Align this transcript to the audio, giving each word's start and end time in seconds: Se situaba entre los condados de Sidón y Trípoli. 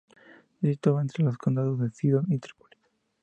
Se 0.59 0.67
situaba 0.73 1.01
entre 1.03 1.23
los 1.23 1.37
condados 1.37 1.79
de 1.79 1.91
Sidón 1.91 2.25
y 2.31 2.39
Trípoli. 2.39 2.75